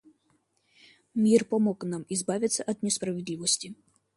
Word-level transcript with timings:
Мир 1.13 1.45
помог 1.45 1.83
нам 1.83 2.07
избавиться 2.09 2.63
от 2.63 2.81
несправедливости. 2.81 3.75